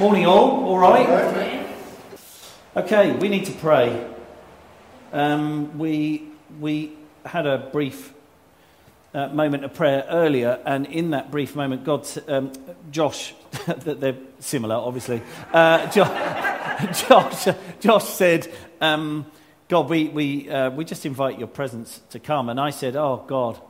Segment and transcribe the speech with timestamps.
[0.00, 0.64] Morning, all.
[0.64, 1.68] All right?
[2.74, 4.08] Okay, we need to pray.
[5.12, 6.26] Um, we,
[6.58, 6.96] we
[7.26, 8.14] had a brief
[9.12, 12.50] uh, moment of prayer earlier, and in that brief moment, God, um,
[12.90, 13.34] Josh,
[13.66, 15.20] that they're similar, obviously.
[15.52, 17.48] Uh, Josh, Josh,
[17.80, 19.26] Josh said, um,
[19.68, 22.48] God, we, we, uh, we just invite your presence to come.
[22.48, 23.60] And I said, Oh, God,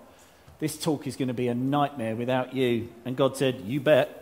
[0.61, 2.89] this talk is going to be a nightmare without you.
[3.05, 4.20] And God said, You bet.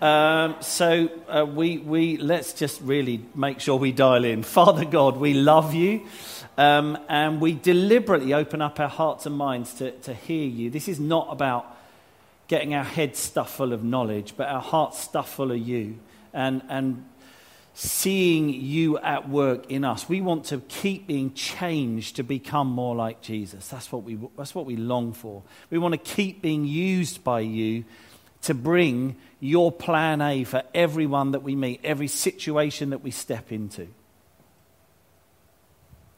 [0.00, 4.42] Um, so uh, we, we let's just really make sure we dial in.
[4.56, 6.02] Father God, we love you,
[6.58, 10.68] um, and we deliberately open up our hearts and minds to, to hear you.
[10.68, 11.74] This is not about
[12.46, 15.98] getting our heads stuffed full of knowledge, but our hearts stuffed full of you,
[16.34, 17.02] and and
[17.72, 20.08] seeing you at work in us.
[20.08, 23.68] We want to keep being changed to become more like Jesus.
[23.68, 25.42] That's what we that's what we long for.
[25.70, 27.84] We want to keep being used by you
[28.46, 33.52] to bring your plan A for everyone that we meet, every situation that we step
[33.52, 33.88] into.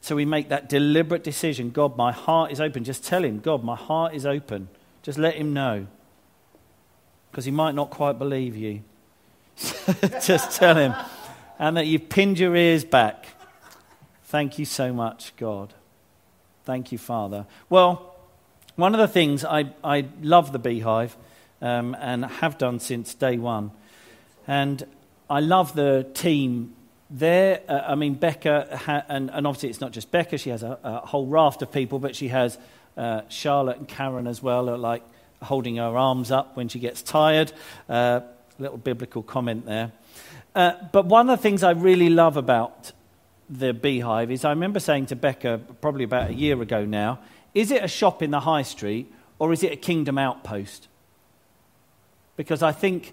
[0.00, 2.84] So we make that deliberate decision God, my heart is open.
[2.84, 4.68] Just tell him, God, my heart is open.
[5.02, 5.86] Just let him know.
[7.30, 8.82] Because he might not quite believe you.
[10.22, 10.94] Just tell him.
[11.58, 13.26] And that you've pinned your ears back.
[14.24, 15.74] Thank you so much, God.
[16.64, 17.46] Thank you, Father.
[17.68, 18.14] Well,
[18.76, 21.16] one of the things I, I love the beehive
[21.60, 23.70] um, and have done since day one.
[24.46, 24.86] And
[25.28, 26.74] I love the team
[27.10, 27.60] there.
[27.68, 30.78] Uh, I mean, Becca, ha- and, and, obviously it's not just Becca, she has a,
[30.82, 32.58] a whole raft of people, but she has
[32.96, 35.02] uh, Charlotte and Karen as well, like
[35.42, 37.52] holding her arms up when she gets tired.
[37.88, 38.20] Uh,
[38.58, 39.92] little biblical comment there.
[40.54, 42.92] Uh, but one of the things I really love about
[43.48, 47.20] the beehive is I remember saying to Becca probably about a year ago now,
[47.54, 50.88] is it a shop in the high street or is it a kingdom outpost?
[52.38, 53.12] Because I think,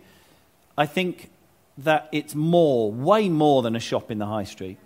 [0.77, 1.31] I think
[1.79, 4.77] that it's more, way more than a shop in the high street.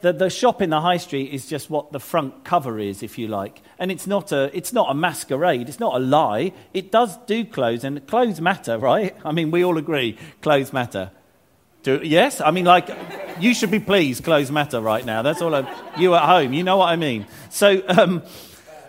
[0.00, 3.18] The, the shop in the high street is just what the front cover is, if
[3.18, 3.60] you like.
[3.78, 6.54] And it's not, a, it's not a masquerade, it's not a lie.
[6.72, 9.14] It does do clothes, and clothes matter, right?
[9.24, 11.10] I mean, we all agree clothes matter.
[11.82, 12.40] Do, yes?
[12.40, 12.88] I mean, like,
[13.38, 15.20] you should be pleased clothes matter right now.
[15.20, 15.54] That's all.
[15.54, 17.26] I, you at home, you know what I mean.
[17.50, 18.22] So, um,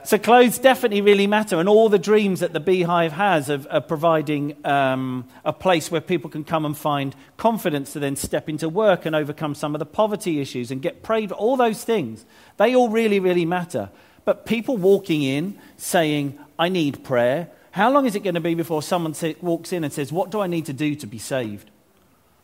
[0.05, 3.87] so clothes definitely really matter, and all the dreams that the beehive has of, of
[3.87, 8.69] providing um, a place where people can come and find confidence to then step into
[8.69, 12.25] work and overcome some of the poverty issues and get prayed, for, all those things,
[12.57, 13.89] they all really, really matter.
[14.25, 18.55] But people walking in saying, I need prayer, how long is it going to be
[18.55, 21.17] before someone say, walks in and says, What do I need to do to be
[21.17, 21.69] saved?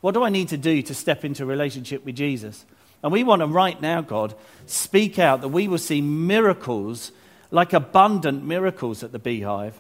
[0.02, 2.66] What do I need to do to step into a relationship with Jesus?
[3.04, 4.36] And we want to, right now, God,
[4.66, 7.12] speak out that we will see miracles
[7.52, 9.80] like abundant miracles at the beehive.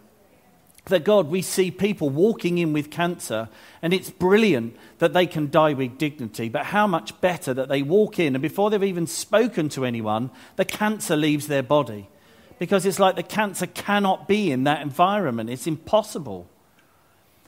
[0.85, 3.49] That God, we see people walking in with cancer,
[3.81, 7.81] and it's brilliant that they can die with dignity, but how much better that they
[7.81, 12.09] walk in, and before they've even spoken to anyone, the cancer leaves their body.
[12.59, 16.47] Because it's like the cancer cannot be in that environment, it's impossible.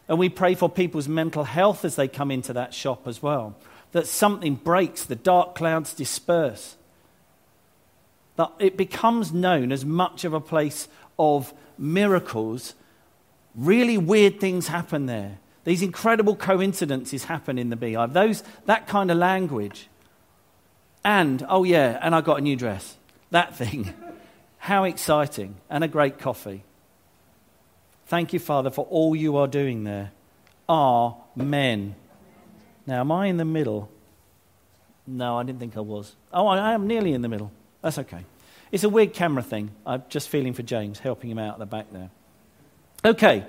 [0.07, 3.55] And we pray for people's mental health as they come into that shop as well.
[3.93, 6.75] That something breaks, the dark clouds disperse
[8.35, 10.87] that it becomes known as much of a place
[11.19, 12.73] of miracles.
[13.55, 15.37] Really weird things happen there.
[15.63, 18.13] These incredible coincidences happen in the beehive.
[18.13, 19.87] Those, that kind of language.
[21.03, 22.97] And, oh yeah, and I got a new dress.
[23.31, 23.93] That thing.
[24.57, 25.55] How exciting.
[25.69, 26.63] And a great coffee.
[28.07, 30.11] Thank you, Father, for all you are doing there.
[30.69, 31.95] Amen.
[32.85, 33.89] Now, am I in the middle?
[35.05, 36.15] No, I didn't think I was.
[36.33, 37.51] Oh, I am nearly in the middle.
[37.83, 38.25] That's okay.
[38.71, 39.69] It's a weird camera thing.
[39.85, 42.09] I'm just feeling for James, helping him out at the back there.
[43.05, 43.45] Okay,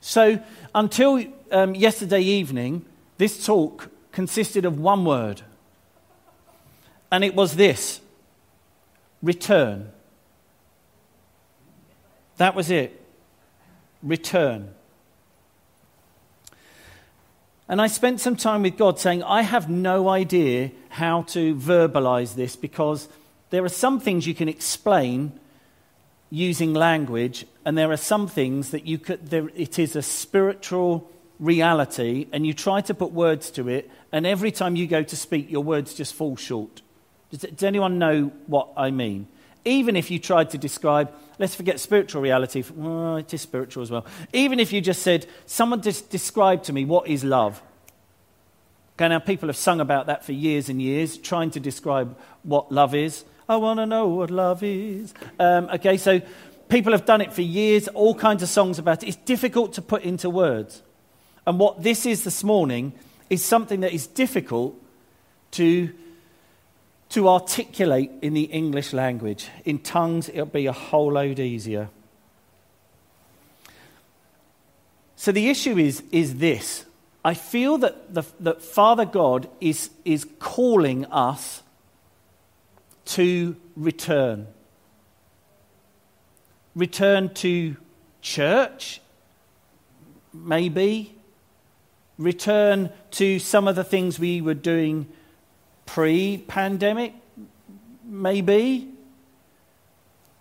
[0.00, 0.38] so
[0.74, 2.84] until um, yesterday evening,
[3.18, 5.42] this talk consisted of one word,
[7.10, 8.00] and it was this
[9.22, 9.90] return.
[12.36, 13.00] That was it.
[14.02, 14.74] Return.
[17.68, 22.34] And I spent some time with God saying, I have no idea how to verbalize
[22.34, 23.08] this because
[23.52, 25.38] there are some things you can explain
[26.30, 31.10] using language, and there are some things that you could, there, it is a spiritual
[31.38, 35.14] reality, and you try to put words to it, and every time you go to
[35.14, 36.80] speak, your words just fall short.
[37.30, 39.28] Does, does anyone know what I mean?
[39.66, 43.90] Even if you tried to describe, let's forget spiritual reality, well, it is spiritual as
[43.90, 44.06] well.
[44.32, 47.60] Even if you just said, someone just described to me what is love.
[48.96, 52.72] Okay, now people have sung about that for years and years, trying to describe what
[52.72, 53.26] love is.
[53.48, 55.12] I want to know what love is.
[55.38, 56.20] Um, okay, so
[56.68, 59.08] people have done it for years, all kinds of songs about it.
[59.08, 60.82] It's difficult to put into words.
[61.46, 62.92] And what this is this morning
[63.28, 64.74] is something that is difficult
[65.52, 65.92] to,
[67.10, 69.48] to articulate in the English language.
[69.64, 71.88] In tongues, it'll be a whole load easier.
[75.16, 76.84] So the issue is, is this
[77.24, 81.61] I feel that, the, that Father God is, is calling us
[83.12, 84.46] to return.
[86.74, 87.76] Return to
[88.22, 89.02] church,
[90.32, 91.14] maybe.
[92.16, 95.06] Return to some of the things we were doing
[95.84, 97.12] pre pandemic,
[98.04, 98.88] maybe.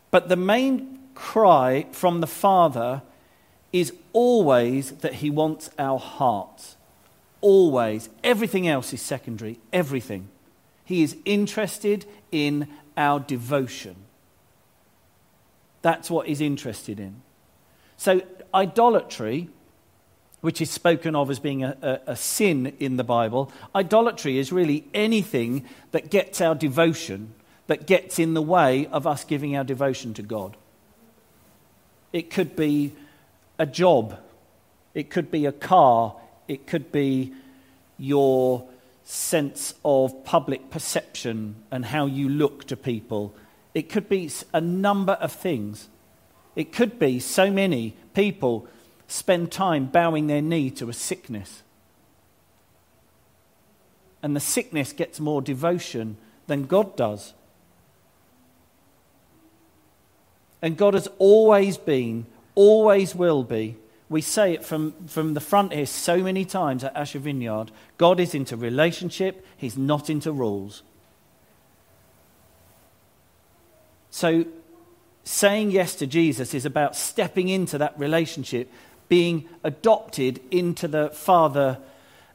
[0.09, 3.01] But the main cry from the Father
[3.73, 6.77] is always that He wants our hearts.
[7.41, 8.07] Always.
[8.23, 9.59] Everything else is secondary.
[9.73, 10.29] Everything.
[10.91, 12.67] He is interested in
[12.97, 13.95] our devotion.
[15.81, 17.21] That's what he's interested in.
[17.95, 18.21] So,
[18.53, 19.47] idolatry,
[20.41, 24.51] which is spoken of as being a, a, a, sin in the Bible, idolatry is
[24.51, 27.35] really anything that gets our devotion,
[27.67, 30.57] that gets in the way of us giving our devotion to God.
[32.11, 32.91] It could be
[33.57, 34.19] a job,
[34.93, 36.17] it could be a car,
[36.49, 37.31] it could be
[37.97, 38.67] your
[39.11, 43.35] sense of public perception and how you look to people.
[43.73, 45.89] It could be a number of things.
[46.55, 48.67] It could be so many people
[49.07, 51.61] spend time bowing their knee to a sickness.
[54.23, 56.15] And the sickness gets more devotion
[56.47, 57.33] than God does.
[60.61, 63.75] And God has always been, always will be,
[64.11, 68.19] we say it from, from the front here so many times at Asher Vineyard God
[68.19, 70.83] is into relationship, He's not into rules.
[74.09, 74.45] So,
[75.23, 78.69] saying yes to Jesus is about stepping into that relationship,
[79.07, 81.77] being adopted into the Father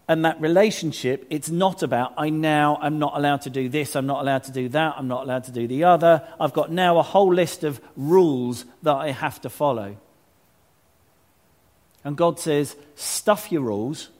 [0.08, 1.26] and that relationship.
[1.29, 4.52] It's not about, I now am not allowed to do this, I'm not allowed to
[4.52, 6.26] do that, I'm not allowed to do the other.
[6.40, 9.99] I've got now a whole list of rules that I have to follow.
[12.06, 14.11] And God says, stuff your rules.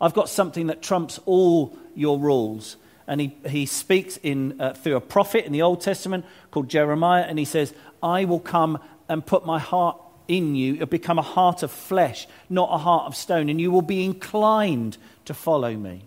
[0.00, 2.76] I've got something that trumps all your rules.
[3.08, 7.24] And he, he speaks in, uh, through a prophet in the Old Testament called Jeremiah,
[7.24, 8.78] and he says, I will come
[9.08, 10.74] and put my heart in you.
[10.74, 14.04] It'll become a heart of flesh, not a heart of stone, and you will be
[14.04, 16.02] inclined to follow me.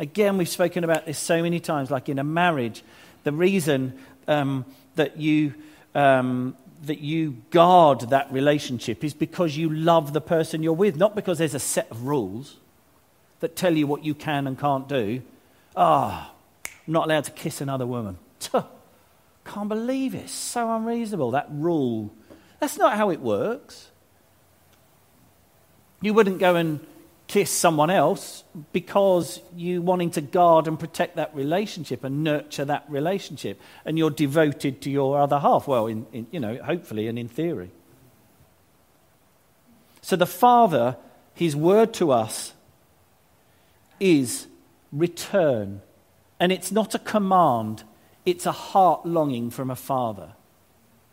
[0.00, 2.82] Again, we've spoken about this so many times, like in a marriage.
[3.22, 4.64] The reason um,
[4.96, 5.54] that you
[5.94, 11.14] um, that you guard that relationship is because you love the person you're with, not
[11.14, 12.56] because there's a set of rules
[13.40, 15.22] that tell you what you can and can't do.
[15.76, 18.18] Ah, oh, I'm not allowed to kiss another woman.
[19.44, 20.28] Can't believe it.
[20.28, 22.12] So unreasonable, that rule.
[22.60, 23.90] That's not how it works.
[26.00, 26.80] You wouldn't go and
[27.30, 28.42] kiss someone else
[28.72, 34.10] because you wanting to guard and protect that relationship and nurture that relationship and you're
[34.10, 35.68] devoted to your other half.
[35.68, 37.70] Well in, in, you know hopefully and in theory.
[40.02, 40.96] So the father
[41.32, 42.52] his word to us
[44.00, 44.48] is
[44.90, 45.82] return.
[46.40, 47.84] And it's not a command.
[48.26, 50.32] It's a heart longing from a father.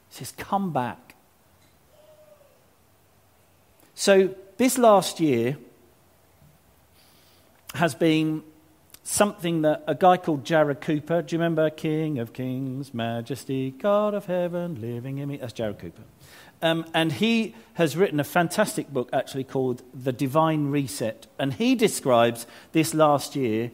[0.09, 1.13] He says come back.
[3.93, 5.57] So this last year
[7.77, 8.43] has been
[9.03, 14.13] something that a guy called Jarrod Cooper, do you remember King of Kings, Majesty, God
[14.13, 15.37] of Heaven, living in me?
[15.37, 16.03] That's Jarrod Cooper.
[16.61, 21.27] Um, and he has written a fantastic book actually called The Divine Reset.
[21.39, 23.71] And he describes this last year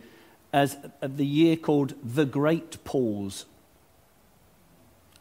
[0.52, 3.46] as the year called The Great Pause.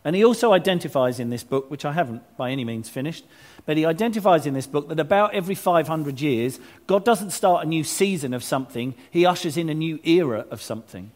[0.05, 3.25] And he also identifies in this book, which I haven't by any means finished,
[3.65, 7.69] but he identifies in this book that about every 500 years, God doesn't start a
[7.69, 11.13] new season of something, he ushers in a new era of something.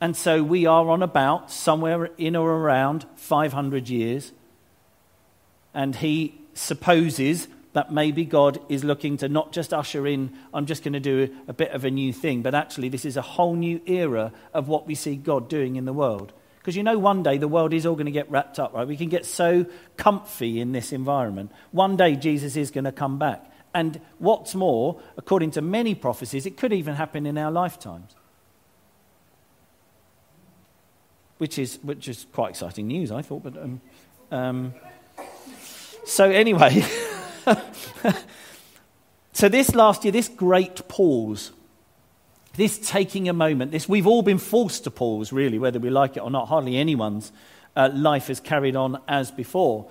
[0.00, 4.32] And so we are on about somewhere in or around 500 years.
[5.72, 10.84] And he supposes that maybe God is looking to not just usher in, I'm just
[10.84, 13.56] going to do a bit of a new thing, but actually, this is a whole
[13.56, 16.32] new era of what we see God doing in the world.
[16.64, 18.88] Because you know, one day the world is all going to get wrapped up, right?
[18.88, 19.66] We can get so
[19.98, 21.52] comfy in this environment.
[21.72, 23.44] One day Jesus is going to come back.
[23.74, 28.14] And what's more, according to many prophecies, it could even happen in our lifetimes.
[31.36, 33.42] Which is, which is quite exciting news, I thought.
[33.42, 33.82] But um,
[34.30, 34.74] um,
[36.06, 36.82] so, anyway,
[39.34, 41.52] so this last year, this great pause
[42.56, 46.16] this taking a moment, this we've all been forced to pause, really, whether we like
[46.16, 46.48] it or not.
[46.48, 47.32] Hardly anyone's
[47.76, 49.88] uh, life has carried on as before.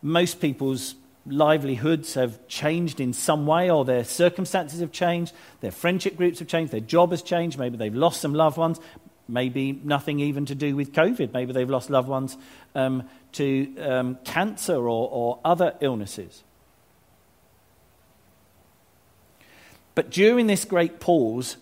[0.00, 0.94] Most people's
[1.26, 6.48] livelihoods have changed in some way, or their circumstances have changed, their friendship groups have
[6.48, 8.80] changed, their job has changed, maybe they've lost some loved ones,
[9.28, 12.38] maybe nothing even to do with COVID, maybe they've lost loved ones
[12.74, 16.42] um, to um, cancer or, or other illnesses.
[19.94, 21.56] But during this great pause,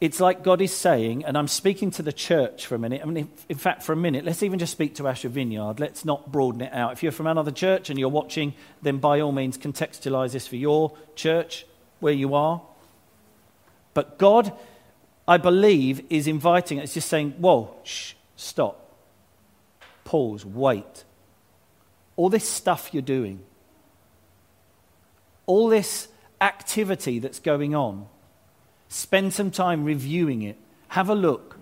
[0.00, 3.00] it's like God is saying, and I'm speaking to the church for a minute.
[3.02, 5.80] I mean, in fact, for a minute, let's even just speak to Asher Vineyard.
[5.80, 6.92] Let's not broaden it out.
[6.92, 10.56] If you're from another church and you're watching, then by all means contextualize this for
[10.56, 11.64] your church
[12.00, 12.60] where you are.
[13.94, 14.52] But God,
[15.26, 18.94] I believe, is inviting, it's just saying, whoa, shh, stop,
[20.04, 21.04] pause, wait.
[22.16, 23.40] All this stuff you're doing,
[25.46, 28.08] all this activity that's going on,
[28.96, 30.56] Spend some time reviewing it.
[30.88, 31.58] Have a look.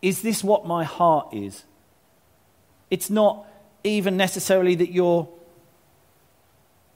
[0.00, 1.62] Is this what my heart is?
[2.90, 3.44] It's not
[3.84, 5.28] even necessarily that you're.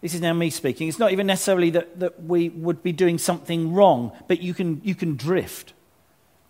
[0.00, 0.88] This is now me speaking.
[0.88, 4.80] It's not even necessarily that, that we would be doing something wrong, but you can,
[4.84, 5.74] you can drift.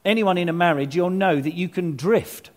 [0.04, 2.50] Anyone in a marriage, you'll know that you can drift.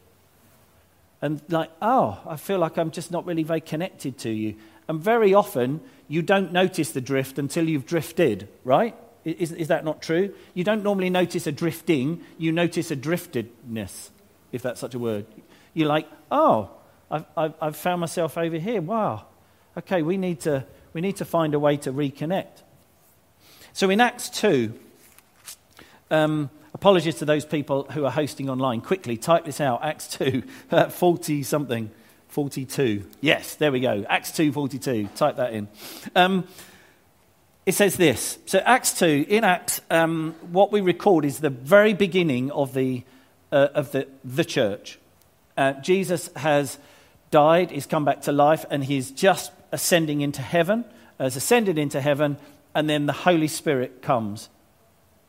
[1.23, 4.57] And, like, oh, I feel like I'm just not really very connected to you.
[4.87, 8.95] And very often, you don't notice the drift until you've drifted, right?
[9.23, 10.33] Is, is that not true?
[10.53, 14.09] You don't normally notice a drifting, you notice a driftedness,
[14.51, 15.25] if that's such a word.
[15.73, 16.71] You're like, oh,
[17.09, 18.81] I've, I've, I've found myself over here.
[18.81, 19.25] Wow.
[19.77, 22.63] Okay, we need, to, we need to find a way to reconnect.
[23.73, 24.73] So in Acts 2,
[26.09, 28.81] um, apologies to those people who are hosting online.
[28.81, 30.43] Quickly, type this out Acts 2,
[30.89, 31.91] 40 something.
[32.31, 33.05] 42.
[33.19, 34.05] Yes, there we go.
[34.07, 35.09] Acts 2, 42.
[35.15, 35.67] Type that in.
[36.15, 36.47] Um,
[37.65, 38.39] it says this.
[38.45, 43.03] So, Acts 2, in Acts, um, what we record is the very beginning of the,
[43.51, 44.97] uh, of the, the church.
[45.55, 46.79] Uh, Jesus has
[47.29, 50.85] died, he's come back to life, and he's just ascending into heaven,
[51.19, 52.37] has ascended into heaven,
[52.73, 54.49] and then the Holy Spirit comes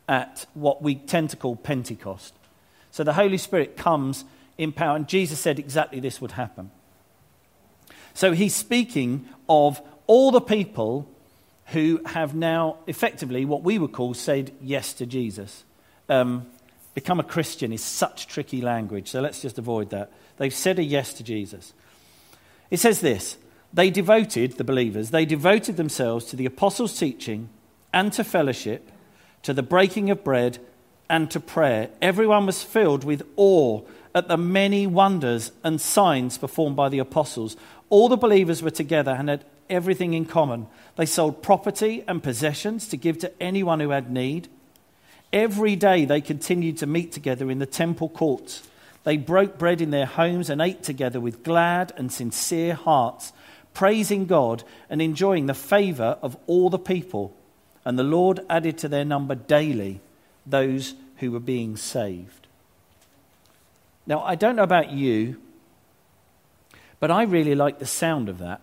[0.09, 2.33] at what we tend to call Pentecost.
[2.89, 4.25] So, the Holy Spirit comes
[4.57, 6.71] in power, and Jesus said exactly this would happen.
[8.15, 11.07] So, he's speaking of all the people
[11.67, 15.63] who have now effectively what we would call said yes to Jesus.
[16.09, 16.47] Um,
[16.93, 20.11] become a Christian is such tricky language, so let's just avoid that.
[20.37, 21.73] They've said a yes to Jesus.
[22.69, 23.37] It says this
[23.73, 27.49] they devoted, the believers, they devoted themselves to the apostles' teaching
[27.91, 28.91] and to fellowship,
[29.43, 30.59] to the breaking of bread
[31.09, 31.89] and to prayer.
[32.01, 33.81] Everyone was filled with awe
[34.15, 37.57] at the many wonders and signs performed by the apostles.
[37.89, 40.67] All the believers were together and had everything in common.
[40.95, 44.47] They sold property and possessions to give to anyone who had need.
[45.31, 48.67] Every day they continued to meet together in the temple courts.
[49.03, 53.33] They broke bread in their homes and ate together with glad and sincere hearts,
[53.73, 57.35] praising God and enjoying the favor of all the people.
[57.83, 59.99] And the Lord added to their number daily
[60.45, 62.47] those who were being saved.
[64.05, 65.39] Now, I don't know about you,
[66.99, 68.61] but I really like the sound of that.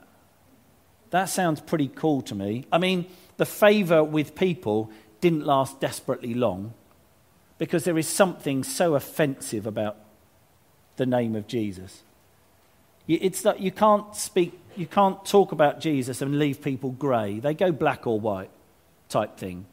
[1.11, 2.67] That sounds pretty cool to me.
[2.73, 4.91] I mean, the favor with people
[5.21, 6.73] didn't last desperately long
[7.59, 9.97] because there is something so offensive about
[10.97, 12.03] the name of Jesus.
[13.09, 17.41] It's that you can't speak, you can't talk about Jesus and leave people grey.
[17.41, 18.51] They go black or white
[19.09, 19.67] type thing.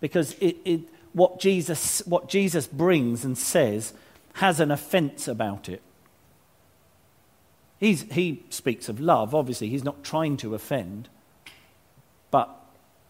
[0.00, 0.80] Because it, it,
[1.12, 3.94] what, Jesus, what Jesus brings and says
[4.34, 5.82] has an offence about it.
[7.78, 11.08] He's, he speaks of love, obviously, he's not trying to offend.
[12.30, 12.50] But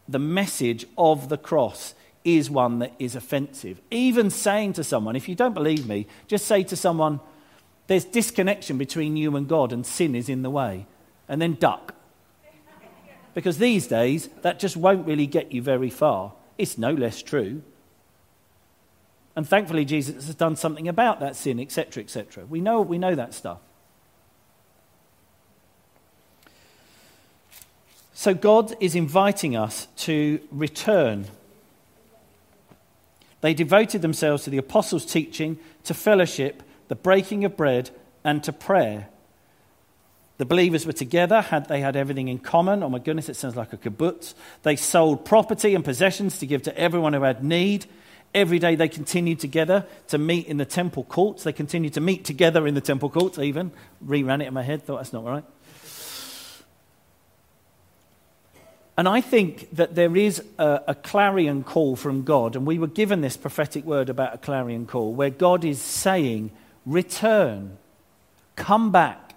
[0.08, 1.94] the message of the cross
[2.24, 3.80] is one that is offensive.
[3.90, 7.20] Even saying to someone, if you don't believe me, just say to someone,
[7.86, 10.86] there's disconnection between you and God and sin is in the way,
[11.28, 11.94] and then duck.
[13.32, 16.32] Because these days, that just won't really get you very far.
[16.58, 17.62] It's no less true.
[19.36, 22.44] And thankfully, Jesus has done something about that sin, etc., etc.
[22.44, 23.60] We know, we know that stuff.
[28.18, 31.26] So God is inviting us to return.
[33.42, 37.90] They devoted themselves to the apostles' teaching, to fellowship, the breaking of bread,
[38.24, 39.06] and to prayer.
[40.38, 42.82] The believers were together, had, they had everything in common.
[42.82, 44.34] Oh my goodness, it sounds like a kibbutz.
[44.64, 47.86] They sold property and possessions to give to everyone who had need.
[48.34, 51.44] Every day they continued together to meet in the temple courts.
[51.44, 53.70] They continued to meet together in the temple courts, even.
[54.04, 55.44] Reran it in my head, thought that's not right.
[58.98, 62.88] And I think that there is a, a, clarion call from God, and we were
[62.88, 66.50] given this prophetic word about a clarion call, where God is saying,
[66.84, 67.78] Return,
[68.56, 69.36] come back.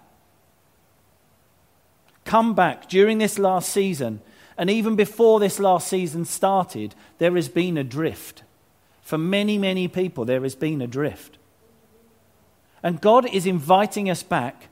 [2.24, 4.20] come back during this last season,
[4.58, 8.42] and even before this last season started, there has been a drift.
[9.00, 11.38] For many, many people, there has been a drift.
[12.82, 14.70] And God is inviting us back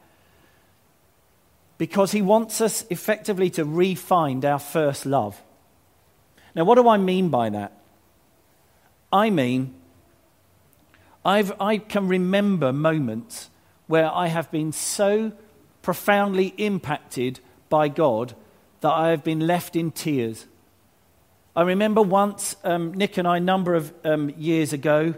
[1.80, 5.40] because He wants us effectively to re-find our first love.
[6.54, 7.72] Now, what do I mean by that?
[9.10, 9.72] I mean,
[11.24, 13.48] I've, I can remember moments
[13.86, 15.32] where I have been so
[15.80, 18.34] profoundly impacted by God
[18.82, 20.44] that I have been left in tears.
[21.56, 25.14] I remember once, um, Nick and I, a number of um, years ago,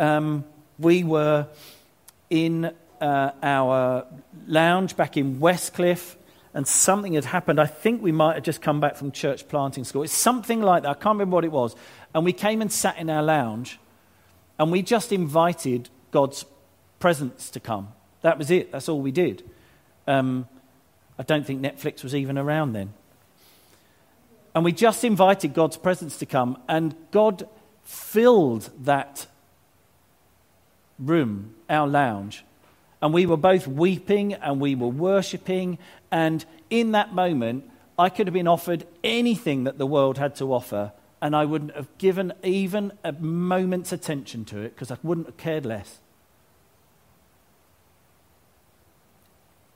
[0.00, 0.46] um,
[0.80, 1.46] we were
[2.28, 4.06] in uh, our
[4.46, 6.16] lounge back in Westcliff,
[6.54, 7.60] and something had happened.
[7.60, 10.02] I think we might have just come back from church planting school.
[10.02, 10.90] It's something like that.
[10.90, 11.76] I can't remember what it was.
[12.14, 13.78] And we came and sat in our lounge,
[14.58, 16.46] and we just invited God's
[16.98, 17.88] presence to come.
[18.22, 18.72] That was it.
[18.72, 19.42] That's all we did.
[20.06, 20.48] Um,
[21.18, 22.94] I don't think Netflix was even around then.
[24.54, 27.46] And we just invited God's presence to come, and God
[27.82, 29.26] filled that
[30.98, 32.45] room, our lounge.
[33.06, 35.78] And we were both weeping and we were worshipping.
[36.10, 40.52] And in that moment, I could have been offered anything that the world had to
[40.52, 40.90] offer,
[41.22, 45.36] and I wouldn't have given even a moment's attention to it because I wouldn't have
[45.36, 46.00] cared less.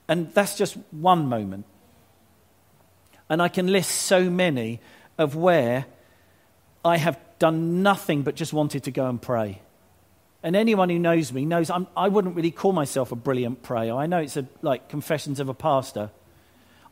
[0.09, 1.63] And that's just one moment.
[3.29, 4.81] And I can list so many
[5.17, 5.85] of where
[6.83, 9.61] I have done nothing but just wanted to go and pray.
[10.43, 13.61] And anyone who knows me knows I'm, I would not really call myself a brilliant
[13.61, 13.95] prayer.
[13.95, 16.09] I know it's a, like confessions of a pastor.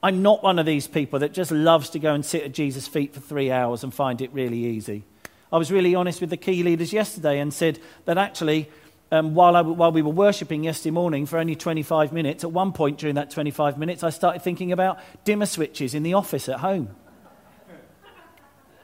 [0.02, 2.88] I'm not one of these people that just loves to go and sit at Jesus'
[2.88, 5.04] feet for three hours and find it really easy.
[5.52, 8.70] I was really honest with the key leaders yesterday and said that actually
[9.12, 12.72] um, while, I, while we were worshipping yesterday morning for only 25 minutes, at one
[12.72, 16.60] point during that 25 minutes, I started thinking about dimmer switches in the office at
[16.60, 16.96] home.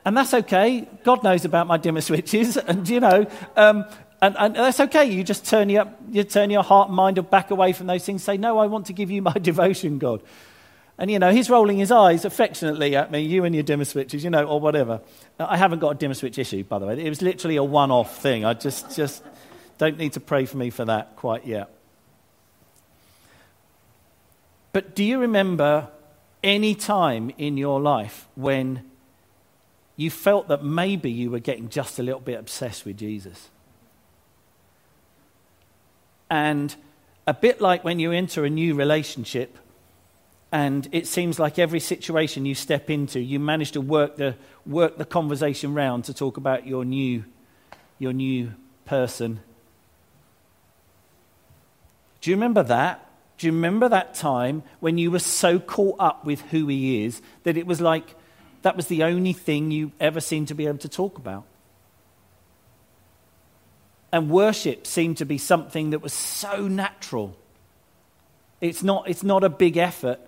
[0.04, 0.88] And that's okay.
[1.04, 3.86] God knows about my dimmer switches, and you know, um,
[4.26, 5.06] and, and, that's okay.
[5.06, 8.24] You just turn your, you turn your heart and mind back away from those things.
[8.24, 10.24] Say, no, I want to give you my devotion, God.
[10.98, 14.24] And, you know, he's rolling his eyes affectionately at me, you and your dimmer switches,
[14.24, 15.02] you know, or whatever.
[15.38, 17.06] I haven't got a dimmer switch issue, by the way.
[17.06, 18.46] It was literally a one off thing.
[18.46, 19.22] I just, just
[19.78, 21.70] don't need to pray for me for that quite yet.
[24.72, 25.90] But do you remember
[26.44, 28.90] any time in your life when
[29.98, 33.50] you felt that maybe you were getting just a little bit obsessed with Jesus?
[36.30, 36.76] And
[37.28, 39.58] a bit like when you enter a new relationship,
[40.52, 44.36] and it seems like every situation you step into, you manage to work the,
[44.66, 47.26] work the conversation round to talk about your new,
[48.00, 48.54] your new
[48.86, 49.40] person
[52.26, 53.08] do you remember that?
[53.38, 57.22] Do you remember that time when you were so caught up with who he is
[57.44, 58.16] that it was like
[58.64, 61.44] that was the only thing you ever seemed to be able to talk about?
[64.16, 67.36] And worship seemed to be something that was so natural.
[68.62, 70.22] It's not, it's not a big effort.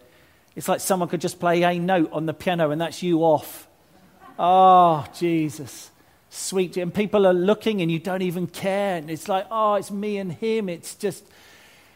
[0.58, 3.66] It's like someone could just play a note on the piano and that's you off.
[4.38, 5.90] Oh, Jesus.
[6.30, 6.76] Sweet.
[6.76, 8.98] And people are looking and you don't even care.
[8.98, 10.68] And it's like, oh, it's me and him.
[10.68, 11.24] It's just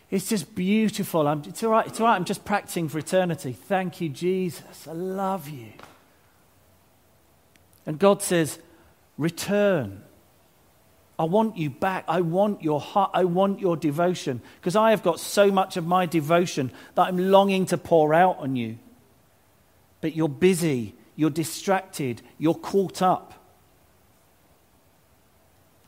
[0.09, 1.27] it's just beautiful.
[1.27, 2.15] I'm, it's, all right, it's all right.
[2.15, 3.51] I'm just practicing for eternity.
[3.51, 4.87] Thank you, Jesus.
[4.87, 5.73] I love you.
[7.85, 8.59] And God says,
[9.17, 10.03] Return.
[11.21, 12.03] I want you back.
[12.07, 13.11] I want your heart.
[13.13, 14.41] I want your devotion.
[14.59, 18.39] Because I have got so much of my devotion that I'm longing to pour out
[18.39, 18.77] on you.
[20.01, 20.95] But you're busy.
[21.15, 22.21] You're distracted.
[22.39, 23.33] You're caught up.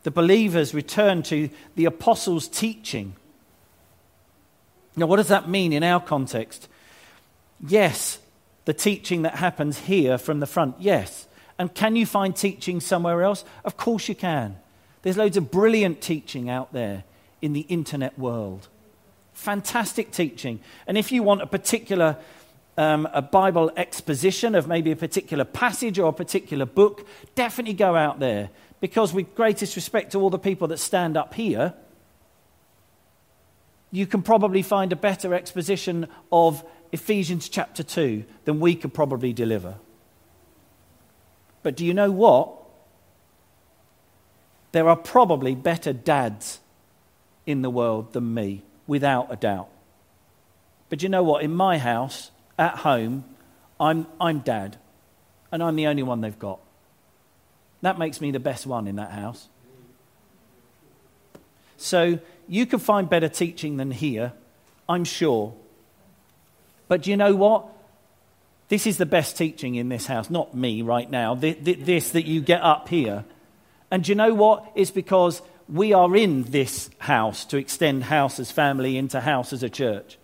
[0.04, 3.16] The believers return to the apostles' teaching
[4.96, 6.68] now, what does that mean in our context?
[7.66, 8.18] Yes,
[8.64, 11.26] the teaching that happens here from the front, yes.
[11.58, 13.44] And can you find teaching somewhere else?
[13.64, 14.56] Of course you can.
[15.04, 17.04] There's loads of brilliant teaching out there
[17.42, 18.68] in the internet world.
[19.34, 20.60] Fantastic teaching.
[20.86, 22.16] And if you want a particular
[22.76, 27.94] um, a Bible exposition of maybe a particular passage or a particular book, definitely go
[27.94, 28.48] out there.
[28.80, 31.74] Because, with greatest respect to all the people that stand up here,
[33.90, 39.32] you can probably find a better exposition of Ephesians chapter 2 than we could probably
[39.32, 39.76] deliver.
[41.62, 42.63] But do you know what?
[44.74, 46.58] There are probably better dads
[47.46, 49.68] in the world than me, without a doubt.
[50.88, 51.44] But you know what?
[51.44, 53.24] In my house, at home,
[53.78, 54.76] I'm, I'm dad,
[55.52, 56.58] and I'm the only one they've got.
[57.82, 59.46] That makes me the best one in that house.
[61.76, 64.32] So you can find better teaching than here,
[64.88, 65.54] I'm sure.
[66.88, 67.68] But do you know what?
[68.70, 72.40] This is the best teaching in this house, not me right now, this that you
[72.40, 73.24] get up here.
[73.90, 74.72] And you know what?
[74.74, 79.62] It's because we are in this house to extend house as family into house as
[79.62, 80.18] a church.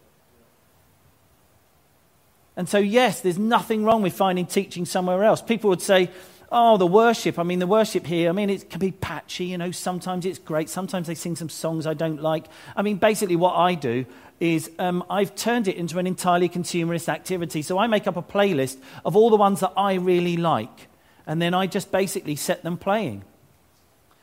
[2.57, 5.41] And so, yes, there's nothing wrong with finding teaching somewhere else.
[5.41, 6.11] People would say,
[6.53, 7.39] oh, the worship.
[7.39, 9.71] I mean, the worship here, I mean, it can be patchy, you know.
[9.71, 10.69] Sometimes it's great.
[10.69, 12.47] Sometimes they sing some songs I don't like.
[12.77, 14.05] I mean, basically, what I do
[14.41, 17.63] is um, I've turned it into an entirely consumerist activity.
[17.63, 20.89] So I make up a playlist of all the ones that I really like.
[21.27, 23.23] And then I just basically set them playing.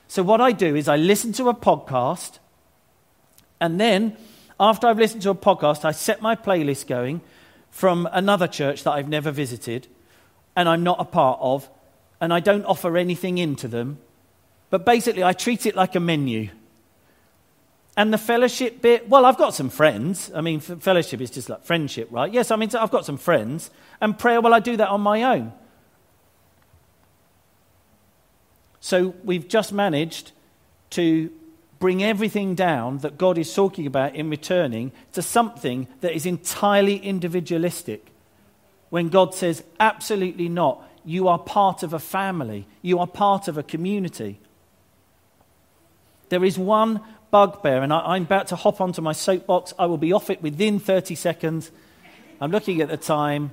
[0.07, 2.39] So what I do is I listen to a podcast.
[3.59, 4.15] And then,
[4.59, 7.21] after I've listened to a podcast, I set my playlist going
[7.69, 9.87] from another church that I've never visited
[10.55, 11.69] and I'm not a part of
[12.19, 13.99] and I don't offer anything into them.
[14.69, 16.49] But basically, I treat it like a menu.
[17.95, 20.31] And the fellowship bit, well, I've got some friends.
[20.35, 22.31] I mean, fellowship is just like friendship, right?
[22.31, 23.71] Yes, I mean, I've got some friends.
[24.01, 25.53] And prayer, well, I do that on my own.
[28.79, 30.31] So we've just managed
[30.91, 31.31] to
[31.79, 36.97] bring everything down that God is talking about in returning to something that is entirely
[36.97, 38.07] individualistic.
[38.89, 40.83] When God says, absolutely not.
[41.05, 44.39] You are part of a family, you are part of a community.
[46.29, 49.73] There is one bugbear, and I, am about to hop onto my soapbox.
[49.79, 51.71] I will be off it within 30 seconds.
[52.41, 53.51] I'm looking at the time,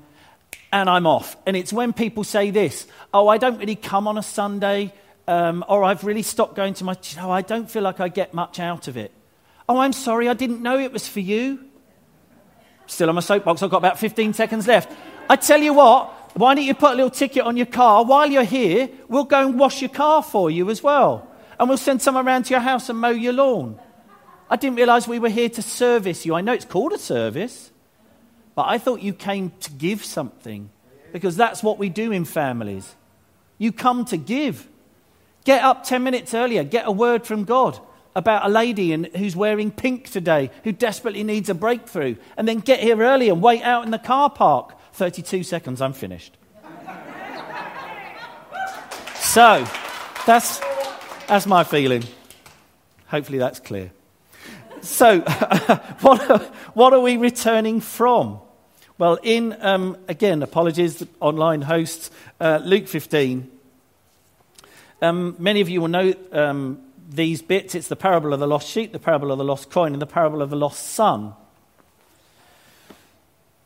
[0.72, 1.36] and I'm off.
[1.46, 4.92] And it's when people say this Oh, I don't really come on a Sunday,
[5.26, 6.96] um, or I've really stopped going to my.
[7.02, 9.12] You know, I don't feel like I get much out of it.
[9.68, 11.64] Oh, I'm sorry, I didn't know it was for you.
[12.86, 14.92] Still on my soapbox, I've got about 15 seconds left.
[15.28, 18.04] I tell you what, why don't you put a little ticket on your car?
[18.04, 21.28] While you're here, we'll go and wash your car for you as well.
[21.58, 23.78] And we'll send someone around to your house and mow your lawn.
[24.50, 26.34] I didn't realize we were here to service you.
[26.34, 27.70] I know it's called a service,
[28.54, 30.70] but I thought you came to give something
[31.12, 32.94] because that's what we do in families.
[33.56, 34.68] You come to give.
[35.44, 37.78] Get up 10 minutes earlier, get a word from God
[38.16, 42.60] about a lady in, who's wearing pink today who desperately needs a breakthrough, and then
[42.60, 46.36] get here early and wait out in the car park 32 seconds, I'm finished.
[49.16, 49.66] so,
[50.26, 50.60] that's,
[51.26, 52.04] that's my feeling.
[53.08, 53.90] Hopefully, that's clear.
[54.80, 55.20] So,
[56.00, 56.38] what, are,
[56.74, 58.38] what are we returning from?
[58.96, 63.50] Well, in, um, again, apologies, online hosts, uh, Luke 15.
[65.02, 67.74] Um, many of you will know um, these bits.
[67.74, 70.06] It's the parable of the lost sheep, the parable of the lost coin, and the
[70.06, 71.34] parable of the lost son.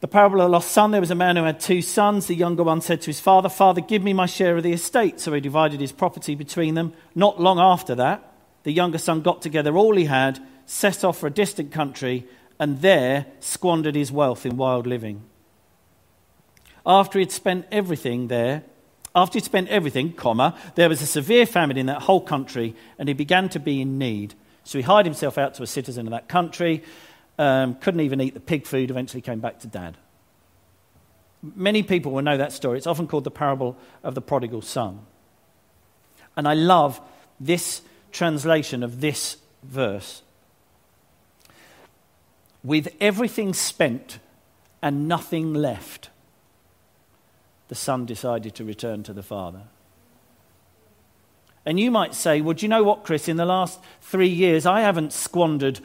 [0.00, 2.26] The parable of the lost son there was a man who had two sons.
[2.26, 5.18] The younger one said to his father, Father, give me my share of the estate.
[5.18, 6.92] So he divided his property between them.
[7.14, 11.26] Not long after that, the younger son got together all he had, set off for
[11.26, 12.26] a distant country,
[12.60, 15.22] and there squandered his wealth in wild living.
[16.86, 18.62] After he had spent everything there,
[19.14, 23.08] after he'd spent everything, comma, there was a severe famine in that whole country, and
[23.08, 24.34] he began to be in need.
[24.64, 26.84] So he hired himself out to a citizen of that country
[27.38, 29.96] um, couldn't even eat the pig food, eventually came back to dad.
[31.40, 32.78] Many people will know that story.
[32.78, 35.00] It's often called the parable of the prodigal son.
[36.36, 37.00] And I love
[37.38, 40.22] this translation of this verse.
[42.64, 44.18] With everything spent
[44.82, 46.10] and nothing left,
[47.68, 49.62] the son decided to return to the father.
[51.64, 53.28] And you might say, well, do you know what, Chris?
[53.28, 55.80] In the last three years, I haven't squandered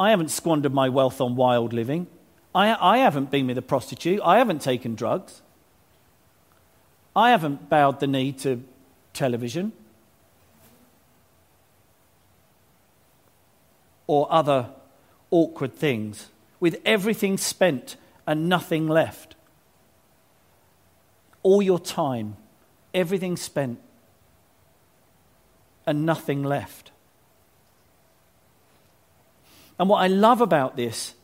[0.00, 2.06] I haven't squandered my wealth on wild living.
[2.54, 4.18] I, I haven't been with a prostitute.
[4.24, 5.42] I haven't taken drugs.
[7.14, 8.64] I haven't bowed the knee to
[9.12, 9.72] television
[14.06, 14.70] or other
[15.30, 19.36] awkward things, with everything spent and nothing left.
[21.42, 22.36] All your time,
[22.92, 23.80] everything spent
[25.86, 26.90] and nothing left.
[29.78, 31.14] And what I love about this,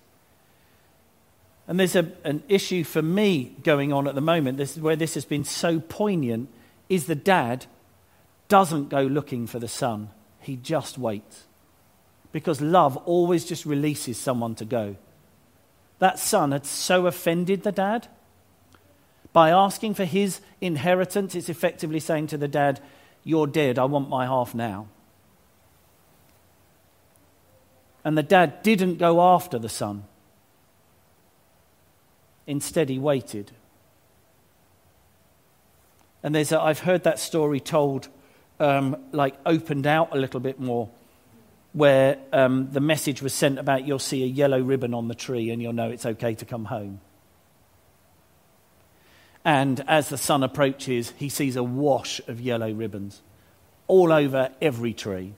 [1.68, 4.96] and there's a, an issue for me going on at the moment, this is where
[4.96, 6.48] this has been so poignant,
[6.88, 7.66] is the dad
[8.48, 11.44] doesn't go looking for the son, he just waits.
[12.32, 14.96] Because love always just releases someone to go.
[15.98, 18.08] That son had so offended the dad.
[19.36, 22.80] By asking for his inheritance, it's effectively saying to the dad,
[23.22, 24.88] You're dead, I want my half now.
[28.02, 30.04] And the dad didn't go after the son.
[32.46, 33.52] Instead, he waited.
[36.22, 38.08] And there's a, I've heard that story told,
[38.58, 40.88] um, like opened out a little bit more,
[41.74, 45.50] where um, the message was sent about you'll see a yellow ribbon on the tree
[45.50, 47.02] and you'll know it's okay to come home.
[49.46, 53.22] And as the son approaches, he sees a wash of yellow ribbons
[53.86, 55.34] all over every tree.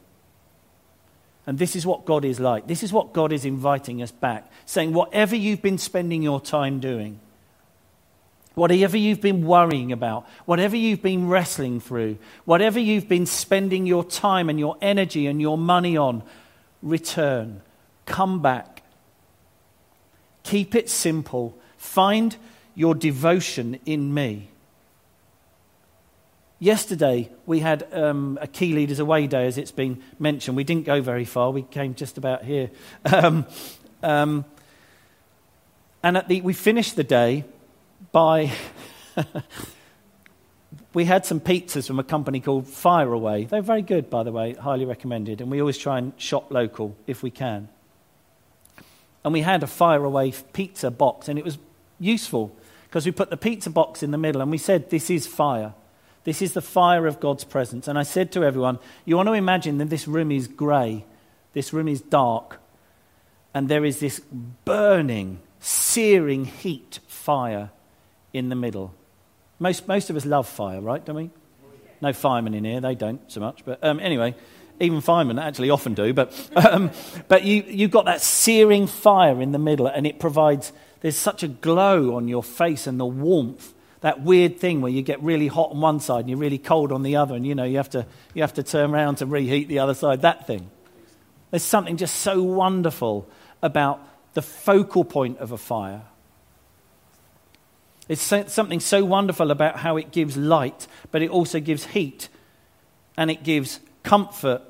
[1.46, 2.66] And this is what God is like.
[2.66, 6.80] This is what God is inviting us back, saying, whatever you've been spending your time
[6.80, 7.20] doing,
[8.54, 12.16] whatever you've been worrying about, whatever you've been wrestling through,
[12.46, 16.22] whatever you've been spending your time and your energy and your money on,
[16.82, 17.60] return.
[18.06, 18.82] Come back.
[20.44, 21.58] Keep it simple.
[21.76, 22.34] Find
[22.78, 24.48] your devotion in me.
[26.60, 30.56] Yesterday, we had um, a Key Leaders Away Day, as it's been mentioned.
[30.56, 32.70] We didn't go very far, we came just about here.
[33.04, 33.46] Um,
[34.00, 34.44] um,
[36.04, 37.44] and the, we finished the day
[38.12, 38.52] by.
[40.94, 43.46] we had some pizzas from a company called Fire Away.
[43.46, 45.40] They're very good, by the way, highly recommended.
[45.40, 47.70] And we always try and shop local if we can.
[49.24, 51.58] And we had a Fire Away pizza box, and it was
[51.98, 52.54] useful
[52.88, 55.74] because we put the pizza box in the middle and we said, This is fire.
[56.24, 57.86] This is the fire of God's presence.
[57.86, 61.04] And I said to everyone, You want to imagine that this room is grey,
[61.52, 62.60] this room is dark,
[63.52, 64.20] and there is this
[64.64, 67.70] burning, searing heat fire
[68.32, 68.94] in the middle.
[69.58, 71.04] Most, most of us love fire, right?
[71.04, 71.30] Don't we?
[72.00, 73.64] No firemen in here, they don't so much.
[73.64, 74.34] But um, anyway,
[74.80, 76.12] even firemen actually often do.
[76.12, 76.90] But, um,
[77.26, 81.42] but you, you've got that searing fire in the middle, and it provides, there's such
[81.42, 85.48] a glow on your face and the warmth that weird thing where you get really
[85.48, 87.78] hot on one side and you're really cold on the other, and you know, you
[87.78, 90.70] have to, you have to turn around to reheat the other side, that thing.
[91.50, 93.28] There's something just so wonderful
[93.62, 94.00] about
[94.34, 96.02] the focal point of a fire.
[98.08, 102.28] It's something so wonderful about how it gives light, but it also gives heat
[103.16, 104.62] and it gives comfort.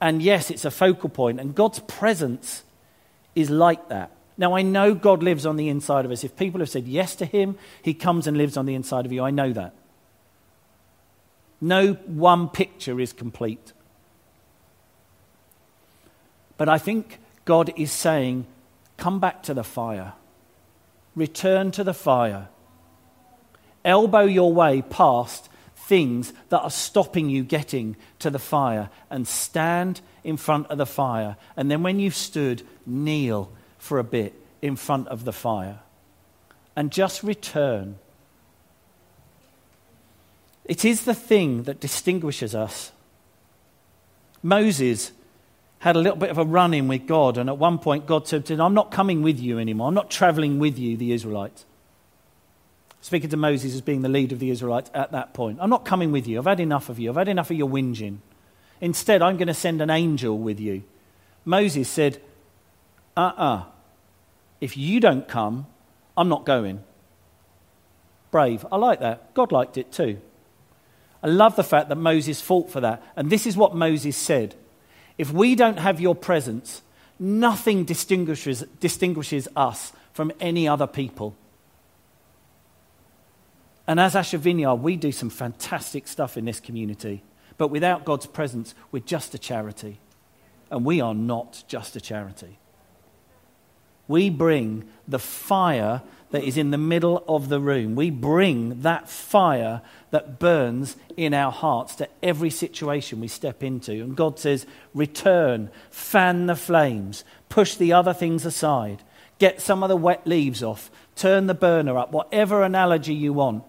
[0.00, 2.64] And yes, it's a focal point, and God's presence
[3.34, 4.13] is like that.
[4.36, 6.24] Now, I know God lives on the inside of us.
[6.24, 9.12] If people have said yes to Him, He comes and lives on the inside of
[9.12, 9.22] you.
[9.22, 9.74] I know that.
[11.60, 13.72] No one picture is complete.
[16.56, 18.46] But I think God is saying,
[18.96, 20.14] come back to the fire.
[21.14, 22.48] Return to the fire.
[23.84, 30.00] Elbow your way past things that are stopping you getting to the fire and stand
[30.22, 31.36] in front of the fire.
[31.56, 33.52] And then when you've stood, kneel
[33.84, 35.80] for a bit in front of the fire
[36.74, 37.96] and just return.
[40.64, 42.92] It is the thing that distinguishes us.
[44.42, 45.12] Moses
[45.80, 48.26] had a little bit of a run in with God, and at one point, God
[48.26, 49.88] said to him, I'm not coming with you anymore.
[49.88, 51.66] I'm not traveling with you, the Israelites.
[53.02, 55.58] Speaking to Moses as being the leader of the Israelites at that point.
[55.60, 56.38] I'm not coming with you.
[56.38, 57.10] I've had enough of you.
[57.10, 58.16] I've had enough of your whinging.
[58.80, 60.84] Instead, I'm going to send an angel with you.
[61.44, 62.22] Moses said,
[63.14, 63.44] Uh uh-uh.
[63.44, 63.64] uh
[64.60, 65.66] if you don't come,
[66.16, 66.82] I'm not going.
[68.30, 68.66] Brave.
[68.72, 69.34] I like that.
[69.34, 70.18] God liked it too.
[71.22, 73.02] I love the fact that Moses fought for that.
[73.16, 74.54] And this is what Moses said
[75.16, 76.82] If we don't have your presence,
[77.18, 81.36] nothing distinguishes, distinguishes us from any other people.
[83.86, 87.22] And as Asher Vineyard, we do some fantastic stuff in this community.
[87.58, 90.00] But without God's presence, we're just a charity.
[90.70, 92.58] And we are not just a charity.
[94.08, 97.94] We bring the fire that is in the middle of the room.
[97.94, 103.92] We bring that fire that burns in our hearts to every situation we step into.
[103.92, 109.02] And God says, Return, fan the flames, push the other things aside,
[109.38, 113.62] get some of the wet leaves off, turn the burner up, whatever analogy you want.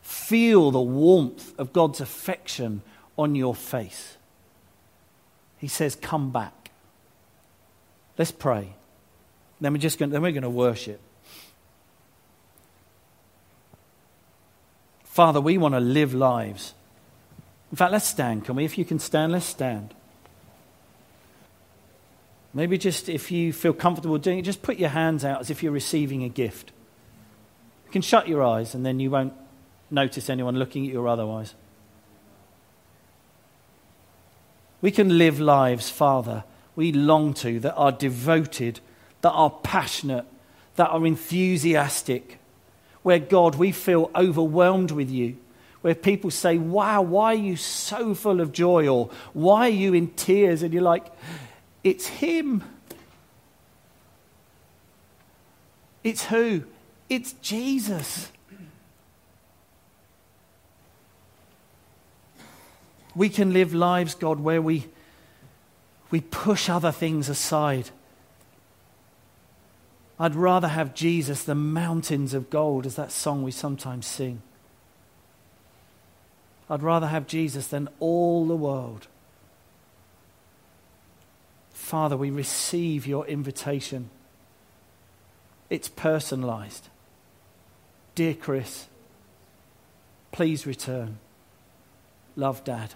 [0.00, 2.80] Feel the warmth of God's affection
[3.18, 4.16] on your face.
[5.58, 6.70] He says, Come back.
[8.16, 8.75] Let's pray.
[9.60, 11.00] Then we're just going, then we're going to worship.
[15.04, 16.74] Father, we want to live lives.
[17.70, 18.64] In fact, let's stand, can we?
[18.64, 19.94] If you can stand, let's stand.
[22.52, 25.62] Maybe just if you feel comfortable doing it, just put your hands out as if
[25.62, 26.72] you're receiving a gift.
[27.86, 29.34] You can shut your eyes and then you won't
[29.90, 31.54] notice anyone looking at you or otherwise.
[34.80, 38.80] We can live lives, Father, we long to that are devoted
[39.26, 40.24] that are passionate,
[40.76, 42.38] that are enthusiastic,
[43.02, 45.36] where God, we feel overwhelmed with you,
[45.80, 48.86] where people say, Wow, why are you so full of joy?
[48.86, 50.62] Or why are you in tears?
[50.62, 51.06] And you're like,
[51.82, 52.62] It's Him.
[56.04, 56.62] It's who?
[57.08, 58.30] It's Jesus.
[63.16, 64.86] We can live lives, God, where we,
[66.12, 67.90] we push other things aside
[70.18, 74.40] I'd rather have Jesus than mountains of gold, as that song we sometimes sing.
[76.70, 79.08] I'd rather have Jesus than all the world.
[81.70, 84.10] Father, we receive your invitation.
[85.68, 86.88] It's personalized.
[88.14, 88.86] Dear Chris,
[90.32, 91.18] please return.
[92.34, 92.94] Love, Dad.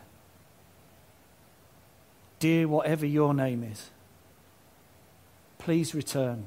[2.39, 3.91] Dear, whatever your name is,
[5.59, 6.47] please return.